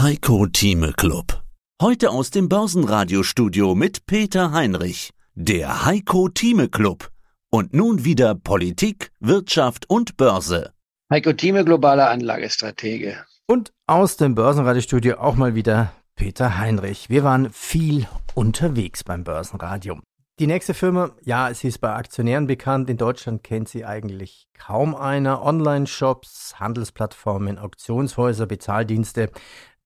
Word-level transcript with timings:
Heiko 0.00 0.46
Thieme 0.46 0.92
Club. 0.92 1.42
Heute 1.82 2.10
aus 2.10 2.30
dem 2.30 2.48
Börsenradiostudio 2.48 3.74
mit 3.74 4.06
Peter 4.06 4.52
Heinrich. 4.52 5.10
Der 5.34 5.86
Heiko 5.86 6.28
Thieme 6.28 6.68
Club. 6.68 7.10
Und 7.50 7.74
nun 7.74 8.04
wieder 8.04 8.36
Politik, 8.36 9.10
Wirtschaft 9.18 9.90
und 9.90 10.16
Börse. 10.16 10.72
Heiko 11.10 11.32
Thieme, 11.32 11.64
globaler 11.64 12.10
Anlagestratege. 12.10 13.16
Und 13.48 13.72
aus 13.88 14.16
dem 14.16 14.36
Börsenradiostudio 14.36 15.18
auch 15.18 15.34
mal 15.34 15.56
wieder 15.56 15.92
Peter 16.14 16.58
Heinrich. 16.58 17.10
Wir 17.10 17.24
waren 17.24 17.50
viel 17.50 18.06
unterwegs 18.36 19.02
beim 19.02 19.24
Börsenradio. 19.24 19.98
Die 20.38 20.46
nächste 20.46 20.74
Firma, 20.74 21.10
ja, 21.24 21.52
sie 21.52 21.66
ist 21.66 21.80
bei 21.80 21.92
Aktionären 21.92 22.46
bekannt. 22.46 22.88
In 22.88 22.98
Deutschland 22.98 23.42
kennt 23.42 23.68
sie 23.68 23.84
eigentlich 23.84 24.46
kaum 24.56 24.94
einer. 24.94 25.42
Online-Shops, 25.42 26.54
Handelsplattformen, 26.60 27.58
Auktionshäuser, 27.58 28.46
Bezahldienste 28.46 29.32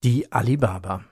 die 0.02 0.30
Alibaba. 0.30 1.04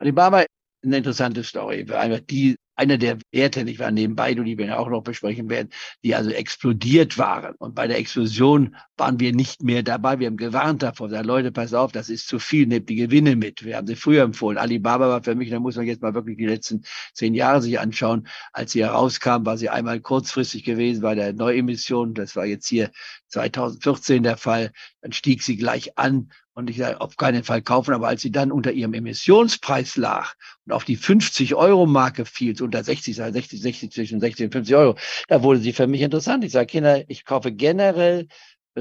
Alibaba 0.00 0.44
eine 0.84 0.96
interessante 0.98 1.42
Story. 1.44 1.86
Einfach 1.90 2.20
die, 2.20 2.56
einer 2.76 2.98
der 2.98 3.18
Werte, 3.32 3.64
nicht 3.64 3.78
wahr, 3.78 3.90
nebenbei, 3.90 4.34
die 4.34 4.58
wir 4.58 4.66
ja 4.66 4.78
auch 4.78 4.88
noch 4.88 5.02
besprechen 5.02 5.50
werden, 5.50 5.70
die 6.04 6.14
also 6.14 6.30
explodiert 6.30 7.18
waren. 7.18 7.54
Und 7.58 7.74
bei 7.74 7.86
der 7.86 7.98
Explosion 7.98 8.76
waren 8.98 9.20
wir 9.20 9.32
nicht 9.32 9.62
mehr 9.62 9.82
dabei. 9.82 10.18
Wir 10.18 10.26
haben 10.26 10.36
gewarnt 10.36 10.82
davor, 10.82 11.08
gesagt, 11.08 11.26
Leute, 11.26 11.52
pass 11.52 11.74
auf, 11.74 11.92
das 11.92 12.08
ist 12.08 12.28
zu 12.28 12.38
viel, 12.38 12.66
nehmt 12.66 12.88
die 12.88 12.96
Gewinne 12.96 13.36
mit. 13.36 13.64
Wir 13.64 13.76
haben 13.76 13.86
sie 13.86 13.96
früher 13.96 14.22
empfohlen. 14.22 14.58
Alibaba 14.58 15.08
war 15.08 15.22
für 15.22 15.34
mich, 15.34 15.50
da 15.50 15.60
muss 15.60 15.76
man 15.76 15.86
jetzt 15.86 16.02
mal 16.02 16.14
wirklich 16.14 16.36
die 16.36 16.46
letzten 16.46 16.82
zehn 17.14 17.34
Jahre 17.34 17.62
sich 17.62 17.78
anschauen. 17.78 18.26
Als 18.52 18.72
sie 18.72 18.82
herauskam, 18.82 19.46
war 19.46 19.56
sie 19.56 19.68
einmal 19.68 20.00
kurzfristig 20.00 20.64
gewesen 20.64 21.02
bei 21.02 21.14
der 21.14 21.32
Neuemission. 21.32 22.14
Das 22.14 22.36
war 22.36 22.46
jetzt 22.46 22.66
hier 22.66 22.90
2014 23.28 24.22
der 24.22 24.36
Fall. 24.36 24.72
Dann 25.00 25.12
stieg 25.12 25.42
sie 25.42 25.56
gleich 25.56 25.96
an 25.98 26.30
und 26.58 26.68
ich 26.68 26.78
sage, 26.78 27.00
auf 27.00 27.16
keinen 27.16 27.44
Fall 27.44 27.62
kaufen. 27.62 27.94
Aber 27.94 28.08
als 28.08 28.20
sie 28.20 28.32
dann 28.32 28.50
unter 28.50 28.72
ihrem 28.72 28.92
Emissionspreis 28.92 29.96
lag 29.96 30.34
und 30.66 30.72
auf 30.72 30.84
die 30.84 30.96
50 30.96 31.54
Euro 31.54 31.86
Marke 31.86 32.24
fiel, 32.24 32.60
unter 32.60 32.82
60, 32.82 33.14
60, 33.14 33.60
60, 33.60 33.92
zwischen 33.92 34.18
60 34.18 34.46
und 34.46 34.52
50 34.52 34.74
Euro, 34.74 34.96
da 35.28 35.44
wurde 35.44 35.60
sie 35.60 35.72
für 35.72 35.86
mich 35.86 36.00
interessant. 36.00 36.42
Ich 36.42 36.50
sage, 36.50 36.66
Kinder, 36.66 37.08
ich 37.08 37.24
kaufe 37.24 37.52
generell 37.52 38.26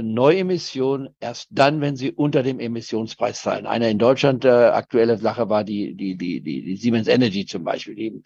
Neuemissionen 0.04 1.10
erst 1.20 1.48
dann, 1.52 1.82
wenn 1.82 1.96
sie 1.96 2.12
unter 2.12 2.44
dem 2.44 2.60
Emissionspreis 2.60 3.40
fallen. 3.40 3.66
Eine 3.66 3.90
in 3.90 4.00
Deutschland 4.00 4.46
äh, 4.46 4.50
aktuelle 4.50 5.18
Sache 5.18 5.50
war 5.50 5.64
die, 5.64 5.96
die, 5.96 6.18
die, 6.18 6.42
die, 6.42 6.64
die 6.64 6.76
Siemens 6.76 7.08
Energy 7.08 7.46
zum 7.46 7.64
Beispiel. 7.64 7.98
Eben 8.00 8.24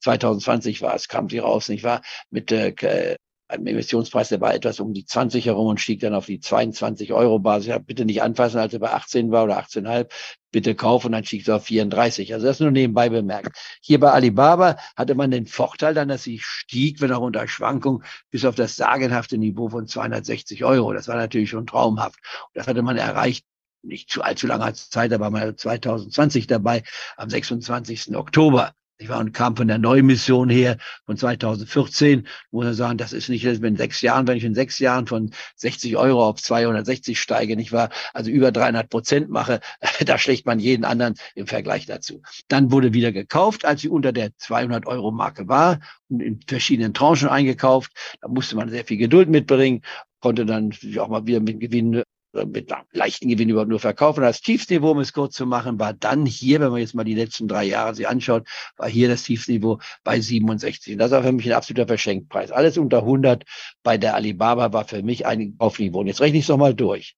2020 0.00 0.82
war 0.82 0.94
es, 0.94 1.08
kam 1.08 1.28
sie 1.28 1.38
raus, 1.38 1.68
nicht 1.68 1.84
wahr? 1.84 2.02
Mit 2.30 2.52
äh, 2.52 3.16
einem 3.48 3.66
Emissionspreis, 3.66 4.30
der 4.30 4.40
war 4.40 4.54
etwas 4.54 4.80
um 4.80 4.94
die 4.94 5.04
20 5.04 5.46
herum 5.46 5.66
und 5.66 5.80
stieg 5.80 6.00
dann 6.00 6.14
auf 6.14 6.26
die 6.26 6.40
22 6.40 7.12
Euro 7.12 7.38
Basis. 7.38 7.68
Ja, 7.68 7.78
bitte 7.78 8.04
nicht 8.04 8.22
anfassen, 8.22 8.58
als 8.58 8.72
er 8.72 8.78
bei 8.78 8.92
18 8.92 9.30
war 9.30 9.44
oder 9.44 9.58
18,5. 9.58 10.08
Bitte 10.50 10.74
kaufen 10.74 11.12
dann 11.12 11.24
stieg 11.24 11.42
es 11.42 11.50
auf 11.50 11.64
34. 11.64 12.32
Also 12.32 12.46
das 12.46 12.60
nur 12.60 12.70
nebenbei 12.70 13.08
bemerkt. 13.08 13.58
Hier 13.82 14.00
bei 14.00 14.12
Alibaba 14.12 14.76
hatte 14.96 15.14
man 15.14 15.30
den 15.30 15.46
Vorteil 15.46 15.94
dann, 15.94 16.08
dass 16.08 16.22
sie 16.22 16.38
stieg, 16.38 17.00
wenn 17.00 17.12
auch 17.12 17.20
unter 17.20 17.46
Schwankung, 17.48 18.02
bis 18.30 18.44
auf 18.44 18.54
das 18.54 18.76
sagenhafte 18.76 19.36
Niveau 19.36 19.68
von 19.68 19.86
260 19.86 20.64
Euro. 20.64 20.92
Das 20.92 21.08
war 21.08 21.16
natürlich 21.16 21.50
schon 21.50 21.66
traumhaft. 21.66 22.20
Und 22.46 22.56
das 22.56 22.66
hatte 22.66 22.82
man 22.82 22.96
erreicht 22.96 23.44
nicht 23.82 24.10
zu 24.10 24.22
allzu 24.22 24.46
langer 24.46 24.72
Zeit, 24.74 25.12
aber 25.12 25.30
mal 25.30 25.54
2020 25.54 26.46
dabei, 26.46 26.82
am 27.16 27.28
26. 27.28 28.16
Oktober. 28.16 28.72
Ich 29.04 29.10
war 29.10 29.20
und 29.20 29.34
kam 29.34 29.54
von 29.54 29.68
der 29.68 29.76
Neumission 29.76 30.48
her 30.48 30.78
von 31.04 31.18
2014, 31.18 32.26
muss 32.50 32.64
man 32.64 32.72
sagen, 32.72 32.96
das 32.96 33.12
ist 33.12 33.28
nicht 33.28 33.44
in 33.44 33.76
sechs 33.76 34.00
Jahren, 34.00 34.26
wenn 34.26 34.38
ich 34.38 34.44
in 34.44 34.54
sechs 34.54 34.78
Jahren 34.78 35.06
von 35.06 35.30
60 35.56 35.98
Euro 35.98 36.26
auf 36.26 36.40
260 36.40 37.20
steige, 37.20 37.54
nicht 37.54 37.70
wahr? 37.70 37.90
Also 38.14 38.30
über 38.30 38.50
300 38.50 38.88
Prozent 38.88 39.28
mache, 39.28 39.60
da 40.06 40.16
schlägt 40.16 40.46
man 40.46 40.58
jeden 40.58 40.86
anderen 40.86 41.16
im 41.34 41.46
Vergleich 41.46 41.84
dazu. 41.84 42.22
Dann 42.48 42.72
wurde 42.72 42.94
wieder 42.94 43.12
gekauft, 43.12 43.66
als 43.66 43.82
sie 43.82 43.90
unter 43.90 44.10
der 44.10 44.34
200 44.38 44.86
Euro 44.86 45.10
Marke 45.10 45.48
war 45.48 45.80
und 46.08 46.20
in 46.20 46.40
verschiedenen 46.40 46.94
Tranchen 46.94 47.28
eingekauft. 47.28 47.92
Da 48.22 48.28
musste 48.28 48.56
man 48.56 48.70
sehr 48.70 48.86
viel 48.86 48.96
Geduld 48.96 49.28
mitbringen, 49.28 49.82
konnte 50.20 50.46
dann 50.46 50.72
auch 50.98 51.08
mal 51.08 51.26
wieder 51.26 51.40
mit 51.40 51.60
Gewinn 51.60 52.02
mit 52.46 52.72
leichten 52.92 53.28
Gewinn 53.28 53.48
überhaupt 53.48 53.70
nur 53.70 53.80
verkaufen. 53.80 54.22
Das 54.22 54.40
Tiefsniveau, 54.40 54.90
um 54.90 54.98
es 54.98 55.12
kurz 55.12 55.34
zu 55.34 55.46
machen, 55.46 55.78
war 55.78 55.92
dann 55.92 56.26
hier, 56.26 56.60
wenn 56.60 56.70
man 56.70 56.80
jetzt 56.80 56.94
mal 56.94 57.04
die 57.04 57.14
letzten 57.14 57.48
drei 57.48 57.64
Jahre 57.64 57.94
sich 57.94 58.08
anschaut, 58.08 58.46
war 58.76 58.88
hier 58.88 59.08
das 59.08 59.22
Tiefsniveau 59.22 59.78
bei 60.02 60.20
67. 60.20 60.94
Und 60.94 60.98
das 60.98 61.10
war 61.10 61.22
für 61.22 61.32
mich 61.32 61.46
ein 61.46 61.52
absoluter 61.52 61.86
Verschenkpreis. 61.86 62.50
Alles 62.50 62.78
unter 62.78 62.98
100 62.98 63.44
bei 63.82 63.98
der 63.98 64.14
Alibaba 64.14 64.72
war 64.72 64.84
für 64.84 65.02
mich 65.02 65.26
ein 65.26 65.56
Kaufniveau. 65.58 66.00
Und 66.00 66.08
jetzt 66.08 66.20
rechne 66.20 66.38
ich 66.38 66.44
es 66.44 66.48
nochmal 66.48 66.74
durch. 66.74 67.14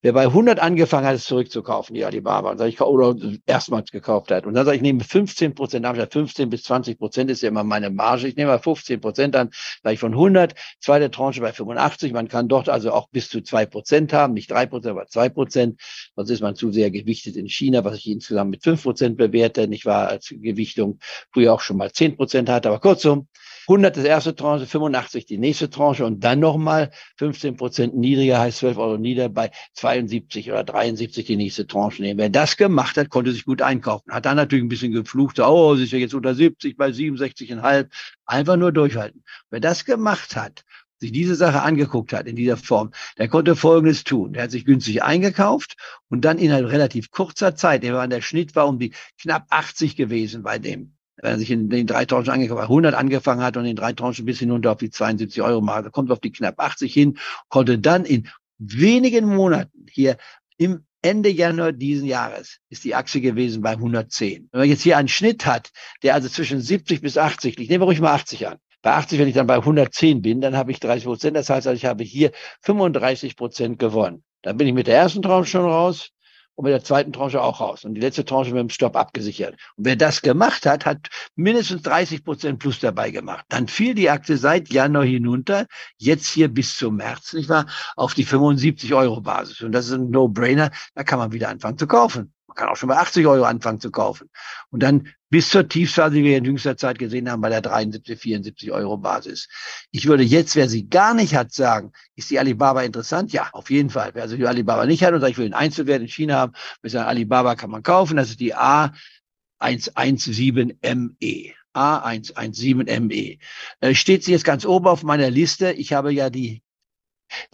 Wer 0.00 0.12
bei 0.12 0.26
100 0.26 0.60
angefangen 0.60 1.08
hat, 1.08 1.16
es 1.16 1.24
zurückzukaufen, 1.24 1.92
die 1.92 2.04
Alibaba, 2.04 2.52
und 2.52 2.58
sag 2.58 2.68
ich, 2.68 2.80
oder 2.80 3.16
erstmals 3.46 3.90
gekauft 3.90 4.30
hat, 4.30 4.46
und 4.46 4.54
dann 4.54 4.64
sage 4.64 4.76
ich, 4.76 4.78
ich 4.78 4.82
nehme 4.82 5.02
15 5.02 5.56
Prozent, 5.56 5.84
dann 5.84 5.96
habe 5.96 6.00
ich 6.00 6.12
15 6.12 6.48
bis 6.50 6.62
20 6.62 6.98
Prozent 7.00 7.32
ist 7.32 7.42
ja 7.42 7.48
immer 7.48 7.64
meine 7.64 7.90
Marge. 7.90 8.28
Ich 8.28 8.36
nehme 8.36 8.52
mal 8.52 8.60
15 8.60 9.00
Prozent 9.00 9.34
an, 9.34 9.50
sage 9.82 9.94
ich 9.94 9.98
von 9.98 10.12
100, 10.12 10.54
zweite 10.78 11.10
Tranche 11.10 11.40
bei 11.40 11.52
85. 11.52 12.12
Man 12.12 12.28
kann 12.28 12.46
dort 12.46 12.68
also 12.68 12.92
auch 12.92 13.08
bis 13.08 13.28
zu 13.28 13.42
zwei 13.42 13.66
Prozent 13.66 14.12
haben, 14.12 14.34
nicht 14.34 14.52
drei 14.52 14.66
Prozent, 14.66 14.92
aber 14.92 15.08
zwei 15.08 15.28
Prozent. 15.30 15.80
Sonst 16.14 16.30
ist 16.30 16.42
man 16.42 16.54
zu 16.54 16.70
sehr 16.70 16.92
gewichtet 16.92 17.34
in 17.34 17.48
China, 17.48 17.84
was 17.84 17.96
ich 17.96 18.06
insgesamt 18.06 18.52
mit 18.52 18.62
fünf 18.62 18.84
Prozent 18.84 19.16
bewerte. 19.16 19.68
Ich 19.72 19.84
war 19.84 20.06
als 20.06 20.28
Gewichtung 20.28 21.00
früher 21.32 21.52
auch 21.52 21.60
schon 21.60 21.76
mal 21.76 21.90
zehn 21.90 22.16
Prozent 22.16 22.48
hatte, 22.48 22.68
aber 22.68 22.78
kurzum, 22.78 23.26
100 23.68 23.98
das 23.98 24.04
erste 24.04 24.34
Tranche, 24.34 24.66
85 24.66 25.26
die 25.26 25.36
nächste 25.36 25.68
Tranche. 25.68 26.06
Und 26.06 26.24
dann 26.24 26.40
nochmal 26.40 26.90
15 27.18 27.56
Prozent 27.56 27.94
niedriger, 27.94 28.38
heißt 28.40 28.58
12 28.58 28.78
Euro 28.78 28.96
nieder, 28.96 29.28
bei 29.28 29.50
72 29.88 30.50
oder 30.50 30.64
73 30.64 31.24
die 31.24 31.36
nächste 31.36 31.66
Tranche 31.66 32.02
nehmen. 32.02 32.18
Wer 32.18 32.28
das 32.28 32.56
gemacht 32.56 32.96
hat, 32.96 33.08
konnte 33.08 33.32
sich 33.32 33.44
gut 33.44 33.62
einkaufen. 33.62 34.12
Hat 34.12 34.26
dann 34.26 34.36
natürlich 34.36 34.64
ein 34.64 34.68
bisschen 34.68 34.92
geflucht, 34.92 35.40
oh, 35.40 35.76
sie 35.76 35.84
ist 35.84 35.92
ja 35.92 35.98
jetzt 35.98 36.14
unter 36.14 36.34
70, 36.34 36.76
bei 36.76 36.88
67,5. 36.88 37.88
Einfach 38.26 38.56
nur 38.56 38.72
durchhalten. 38.72 39.24
Wer 39.50 39.60
das 39.60 39.84
gemacht 39.84 40.36
hat, 40.36 40.64
sich 40.98 41.12
diese 41.12 41.36
Sache 41.36 41.62
angeguckt 41.62 42.12
hat 42.12 42.26
in 42.26 42.36
dieser 42.36 42.56
Form, 42.56 42.90
der 43.16 43.28
konnte 43.28 43.56
Folgendes 43.56 44.04
tun. 44.04 44.34
Der 44.34 44.42
hat 44.42 44.50
sich 44.50 44.64
günstig 44.64 45.02
eingekauft 45.02 45.76
und 46.08 46.24
dann 46.24 46.38
innerhalb 46.38 46.66
relativ 46.66 47.10
kurzer 47.10 47.54
Zeit, 47.54 47.82
der 47.82 48.20
Schnitt 48.20 48.56
war 48.56 48.68
um 48.68 48.78
die 48.78 48.92
knapp 49.20 49.46
80 49.48 49.96
gewesen 49.96 50.42
bei 50.42 50.58
dem 50.58 50.94
wenn 51.20 51.32
er 51.32 51.38
sich 51.38 51.50
in 51.50 51.68
den 51.68 51.86
drei 51.86 52.04
Tranchen 52.04 52.32
angefangen 52.32 52.60
hat, 52.60 52.68
100 52.68 52.94
angefangen 52.94 53.42
hat 53.42 53.56
und 53.56 53.64
in 53.64 53.74
drei 53.74 53.92
Tranchen 53.92 54.24
bis 54.24 54.38
hinunter 54.38 54.70
auf 54.70 54.78
die 54.78 54.90
72 54.90 55.42
Euro 55.42 55.60
Marke, 55.60 55.90
kommt 55.90 56.12
auf 56.12 56.20
die 56.20 56.30
knapp 56.30 56.60
80 56.60 56.92
hin, 56.92 57.18
konnte 57.48 57.78
dann 57.78 58.04
in 58.04 58.28
wenigen 58.58 59.26
Monaten 59.26 59.86
hier 59.90 60.16
im 60.56 60.84
Ende 61.00 61.28
Januar 61.28 61.72
diesen 61.72 62.06
Jahres 62.06 62.58
ist 62.70 62.84
die 62.84 62.94
Achse 62.94 63.20
gewesen 63.20 63.62
bei 63.62 63.70
110. 63.70 64.48
Wenn 64.50 64.60
man 64.60 64.68
jetzt 64.68 64.82
hier 64.82 64.96
einen 64.96 65.08
Schnitt 65.08 65.46
hat, 65.46 65.70
der 66.02 66.14
also 66.14 66.28
zwischen 66.28 66.60
70 66.60 67.00
bis 67.00 67.16
80 67.16 67.56
liegt, 67.56 67.70
nehmen 67.70 67.82
wir 67.82 67.86
ruhig 67.86 68.00
mal 68.00 68.14
80 68.14 68.48
an. 68.48 68.58
Bei 68.82 68.92
80, 68.92 69.18
wenn 69.18 69.28
ich 69.28 69.34
dann 69.34 69.46
bei 69.46 69.56
110 69.56 70.22
bin, 70.22 70.40
dann 70.40 70.56
habe 70.56 70.72
ich 70.72 70.80
30 70.80 71.04
Prozent. 71.04 71.36
Das 71.36 71.50
heißt, 71.50 71.66
also 71.66 71.76
ich 71.76 71.84
habe 71.84 72.02
hier 72.02 72.32
35 72.62 73.36
Prozent 73.36 73.78
gewonnen. 73.78 74.24
Dann 74.42 74.56
bin 74.56 74.66
ich 74.66 74.74
mit 74.74 74.86
der 74.86 74.96
ersten 74.96 75.22
Tranche 75.22 75.50
schon 75.50 75.64
raus 75.64 76.10
und 76.58 76.64
mit 76.64 76.72
der 76.72 76.82
zweiten 76.82 77.12
Tranche 77.12 77.40
auch 77.40 77.60
raus. 77.60 77.84
Und 77.84 77.94
die 77.94 78.00
letzte 78.00 78.24
Tranche 78.24 78.50
mit 78.50 78.58
dem 78.58 78.68
Stopp 78.68 78.96
abgesichert. 78.96 79.54
Und 79.76 79.86
wer 79.86 79.94
das 79.94 80.22
gemacht 80.22 80.66
hat, 80.66 80.86
hat 80.86 81.08
mindestens 81.36 81.82
30 81.82 82.24
Prozent 82.24 82.58
plus 82.58 82.80
dabei 82.80 83.12
gemacht. 83.12 83.44
Dann 83.48 83.68
fiel 83.68 83.94
die 83.94 84.10
Aktie 84.10 84.36
seit 84.36 84.68
Januar 84.68 85.04
hinunter, 85.04 85.66
jetzt 85.98 86.26
hier 86.26 86.48
bis 86.48 86.76
zum 86.76 86.96
März, 86.96 87.32
nicht 87.34 87.48
wahr, 87.48 87.66
auf 87.94 88.14
die 88.14 88.24
75 88.24 88.92
Euro 88.92 89.20
Basis. 89.20 89.60
Und 89.60 89.70
das 89.70 89.86
ist 89.86 89.92
ein 89.92 90.10
No-Brainer. 90.10 90.72
Da 90.96 91.04
kann 91.04 91.20
man 91.20 91.30
wieder 91.30 91.48
anfangen 91.48 91.78
zu 91.78 91.86
kaufen. 91.86 92.32
Man 92.48 92.56
kann 92.56 92.68
auch 92.68 92.76
schon 92.76 92.88
bei 92.88 92.96
80 92.96 93.26
Euro 93.26 93.44
anfangen 93.44 93.78
zu 93.78 93.90
kaufen. 93.90 94.30
Und 94.70 94.82
dann 94.82 95.08
bis 95.28 95.50
zur 95.50 95.68
Tiefphase, 95.68 96.16
die 96.16 96.24
wir 96.24 96.38
in 96.38 96.46
jüngster 96.46 96.78
Zeit 96.78 96.98
gesehen 96.98 97.30
haben, 97.30 97.42
bei 97.42 97.50
der 97.50 97.60
73, 97.60 98.18
74 98.18 98.72
Euro 98.72 98.96
Basis. 98.96 99.48
Ich 99.90 100.06
würde 100.06 100.22
jetzt, 100.22 100.56
wer 100.56 100.68
sie 100.68 100.88
gar 100.88 101.12
nicht 101.12 101.34
hat, 101.34 101.52
sagen, 101.52 101.92
ist 102.16 102.30
die 102.30 102.38
Alibaba 102.38 102.82
interessant? 102.82 103.32
Ja, 103.32 103.50
auf 103.52 103.70
jeden 103.70 103.90
Fall. 103.90 104.10
Wer 104.14 104.22
also 104.22 104.36
die 104.36 104.46
Alibaba 104.46 104.86
nicht 104.86 105.04
hat 105.04 105.12
und 105.12 105.20
sagt, 105.20 105.32
ich 105.32 105.38
will 105.38 105.44
einen 105.44 105.54
Einzelwert 105.54 106.00
in 106.00 106.08
China 106.08 106.36
haben, 106.36 106.54
wir 106.80 106.90
sagen, 106.90 107.06
Alibaba 107.06 107.54
kann 107.54 107.70
man 107.70 107.82
kaufen. 107.82 108.16
Das 108.16 108.30
ist 108.30 108.40
die 108.40 108.56
A117ME. 108.56 111.52
A117ME. 111.74 113.38
Äh, 113.80 113.94
steht 113.94 114.24
sie 114.24 114.32
jetzt 114.32 114.44
ganz 114.44 114.64
oben 114.64 114.86
auf 114.86 115.02
meiner 115.02 115.30
Liste. 115.30 115.72
Ich 115.72 115.92
habe 115.92 116.12
ja 116.12 116.30
die 116.30 116.62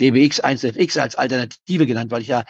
DBX 0.01 0.43
1FX 0.43 1.01
als 1.01 1.17
Alternative 1.17 1.87
genannt, 1.87 2.13
weil 2.13 2.23
ich 2.23 2.29
ja 2.29 2.45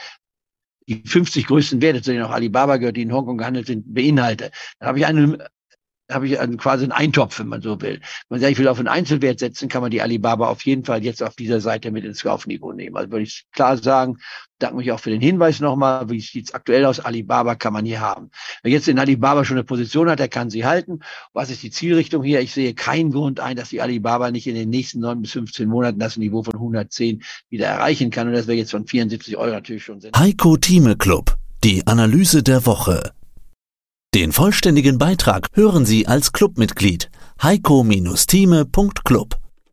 die 0.88 1.02
50 1.04 1.46
größten 1.46 1.80
Werte, 1.82 2.02
zu 2.02 2.12
denen 2.12 2.24
auch 2.24 2.30
Alibaba 2.30 2.76
gehört, 2.76 2.96
die 2.96 3.02
in 3.02 3.12
Hongkong 3.12 3.38
gehandelt 3.38 3.66
sind, 3.66 3.94
beinhalte. 3.94 4.50
Dann 4.78 4.88
habe 4.88 4.98
ich 4.98 5.06
einen 5.06 5.42
habe 6.10 6.26
ich 6.26 6.38
einen, 6.38 6.58
quasi 6.58 6.84
einen 6.84 6.92
Eintopf, 6.92 7.38
wenn 7.38 7.48
man 7.48 7.62
so 7.62 7.80
will. 7.80 7.94
Wenn 7.94 8.00
man 8.28 8.40
sagt, 8.40 8.52
ich 8.52 8.58
will 8.58 8.68
auf 8.68 8.78
einen 8.78 8.88
Einzelwert 8.88 9.38
setzen, 9.38 9.68
kann 9.68 9.80
man 9.80 9.90
die 9.90 10.02
Alibaba 10.02 10.48
auf 10.48 10.64
jeden 10.64 10.84
Fall 10.84 11.02
jetzt 11.02 11.22
auf 11.22 11.34
dieser 11.34 11.60
Seite 11.60 11.90
mit 11.90 12.04
ins 12.04 12.22
Kaufniveau 12.22 12.72
nehmen. 12.72 12.96
Also 12.96 13.10
würde 13.10 13.24
ich 13.24 13.46
klar 13.52 13.76
sagen, 13.78 14.18
danke 14.58 14.76
mich 14.76 14.92
auch 14.92 15.00
für 15.00 15.10
den 15.10 15.20
Hinweis 15.20 15.60
nochmal, 15.60 16.10
wie 16.10 16.20
sieht 16.20 16.48
es 16.48 16.54
aktuell 16.54 16.84
aus, 16.84 17.00
Alibaba 17.00 17.54
kann 17.54 17.72
man 17.72 17.84
hier 17.84 18.00
haben. 18.00 18.30
Wer 18.62 18.72
jetzt 18.72 18.88
in 18.88 18.98
Alibaba 18.98 19.44
schon 19.44 19.56
eine 19.56 19.64
Position 19.64 20.10
hat, 20.10 20.18
der 20.18 20.28
kann 20.28 20.50
sie 20.50 20.64
halten. 20.64 21.00
Was 21.32 21.50
ist 21.50 21.62
die 21.62 21.70
Zielrichtung 21.70 22.22
hier? 22.22 22.40
Ich 22.40 22.52
sehe 22.52 22.74
keinen 22.74 23.10
Grund 23.10 23.40
ein, 23.40 23.56
dass 23.56 23.70
die 23.70 23.80
Alibaba 23.80 24.30
nicht 24.30 24.46
in 24.46 24.54
den 24.54 24.70
nächsten 24.70 25.00
neun 25.00 25.22
bis 25.22 25.32
15 25.32 25.68
Monaten 25.68 25.98
das 25.98 26.16
Niveau 26.16 26.42
von 26.42 26.54
110 26.54 27.22
wieder 27.48 27.66
erreichen 27.66 28.10
kann. 28.10 28.28
Und 28.28 28.34
das 28.34 28.46
wäre 28.46 28.58
jetzt 28.58 28.72
von 28.72 28.86
74 28.86 29.36
Euro 29.36 29.52
natürlich 29.52 29.84
schon. 29.84 30.00
Heiko 30.16 30.56
Thieme 30.56 30.96
Club 30.96 31.36
Die 31.62 31.86
Analyse 31.86 32.42
der 32.42 32.66
Woche. 32.66 33.14
Den 34.14 34.32
vollständigen 34.32 34.96
Beitrag 34.96 35.48
hören 35.54 35.84
Sie 35.84 36.06
als 36.06 36.32
Clubmitglied 36.32 37.10
heiko-thieme.club. 37.42 39.43